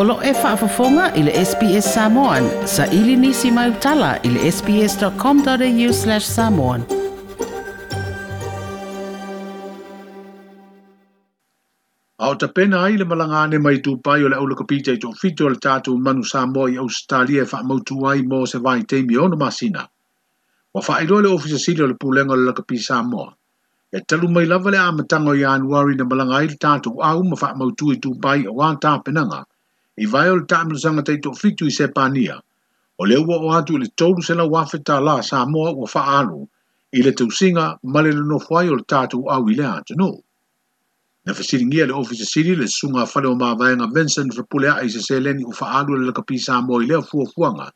[0.00, 2.44] Olo e whaafafonga i le SPS Samoan.
[2.72, 6.82] Sa ili nisi mai utala i le sps.com.au slash samoan.
[12.26, 15.48] Ao ta pena ai le malanga ane mai tūpai o le aulaka pita i tōwhito
[15.54, 19.40] le tātou manu Samoa i Australia e whaamautu ai mō se vai teimi o na
[19.46, 19.86] masina.
[20.76, 23.30] Wa whaeroa le ofisa sili o le pūlenga le laka Samoa.
[23.92, 27.94] E talu mai lava le amatango i anuari na malanga ai tātou au ma whaamautu
[27.96, 29.46] i tūpai o wā tāpenanga
[30.04, 32.34] i vai o le taʻamalasaga taitoʻafitu i sepania
[33.00, 36.40] o le ua o atu i le tolusena uafe tālā sa moa ua faaalu
[36.92, 40.16] i le tausiga ma le lonofo ai o le tatou au i lea atunuu
[41.26, 45.56] na fesiligia le ofisa sili le susuga afale o mavaega vincent fepuleaʻa i seseleni u
[45.60, 47.68] faaalu le lakapī sa moa i lea fuafuaga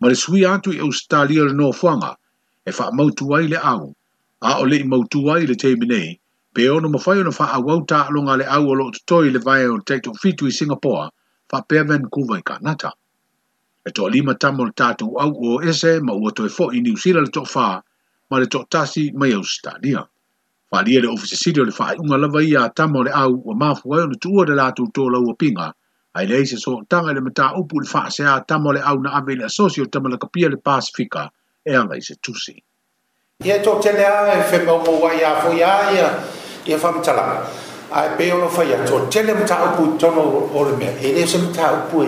[0.00, 2.14] ma le suia atu i ausitalia o le nofoaga
[2.64, 3.82] e faamautū ai le au
[4.40, 6.08] a o leʻi mautū ai le teiminei
[6.54, 9.66] pe ona mafai na faaauau taaaloga alonga le au o loo totoi i le vae
[9.68, 11.04] o le taʻitoʻafitu i singapoa
[11.54, 12.90] pa pea Vancouver i Kanata.
[13.88, 16.96] E to lima tamo le tātou au o ese ma ua toe fo i New
[16.96, 17.80] Zealand le to whaa
[18.30, 20.02] ma le to tasi mai Australia.
[20.72, 23.94] Whalia le ofisi siri o le whaai unga lava ia tamo le au ua mafu
[23.94, 25.68] ai o le tuua le lātou la lau pinga
[26.14, 29.12] ai le eise so tanga le mata upu le whaa sea tamo le au na
[29.18, 31.28] ave le asosio tamo le kapia le Pasifika
[31.62, 32.56] e anga i se tusi.
[33.44, 36.08] Ia tō tele a e whemau mou wa a fo ia ia
[36.64, 37.44] ia mtala
[37.94, 40.20] ai pe ona fai a to tele mo ta upu tono
[40.52, 42.06] o le mea e le se mo ta upu e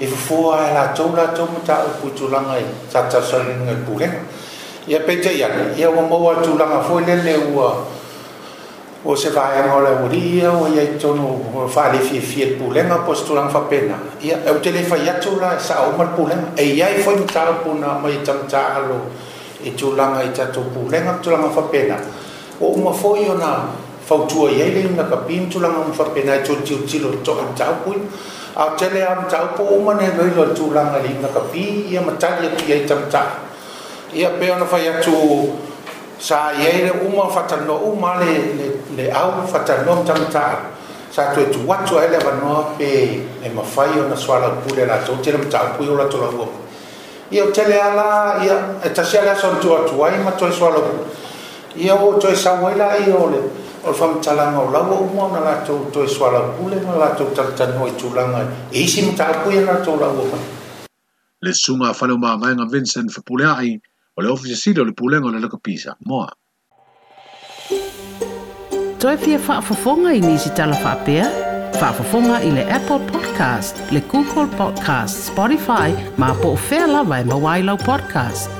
[0.00, 3.70] e fufua ai la tau la tau mo ta upu tūlanga e ta ta saringa
[3.70, 4.18] i pūrenga
[4.92, 7.68] ia pe te iane ia ua maua tūlanga fo lele ua
[9.06, 11.28] o se vaeaga o le aualia ua iai tonu
[11.74, 16.04] faalefiefi le pulega po se tulaga faapena ia au tele fai atu la e saʻauma
[16.10, 18.98] le pulega e iai cha matau puna mai e tamatā alo
[19.62, 21.96] e tulaga i tatou pulega tulaga faapena
[22.60, 23.54] o uma foʻi ona
[24.10, 26.78] fautua chùa ai le à, là cái pin bên tu langa mo fapenai tu tiu
[26.92, 27.94] tilo to an tau pui
[28.54, 31.84] a tele am tau po o mane loi lo tu langa li na ka pi
[31.90, 33.26] ia matali ki ai tam ta
[34.12, 35.12] ia pe ona fai atu
[36.18, 38.14] sa là i ai le uma fatano uma
[38.96, 40.54] le áo phát au fatano tam ta
[41.12, 43.08] sa là tu tu watu ai le vanoa pe
[43.42, 46.44] là mafai ona swala pule la tu tele tau pui ola tu langa
[47.30, 48.56] ia tele ala ia
[48.94, 50.78] tasia la son tu atu ai ma tu swala
[51.76, 53.40] ia chơi tu sa là ia à, ole
[53.84, 58.46] o le faamatalaga o lava uma ona latou toe soalaupule ma latou talatanoa i tulaga
[58.72, 60.44] e isi mataupui a latou laua mai
[61.42, 63.80] le susuga a fale o mavaega vincent faapuleaʻi
[64.16, 66.28] o le ofisi sili o le pulega o le lekapisa moa
[68.98, 71.26] toe fia faafofoga i nisi tala faapea
[71.80, 77.24] faafofoga i le apple podcast le google podcast spotify ma po o fea lava e
[77.24, 78.59] mauā i lau podcast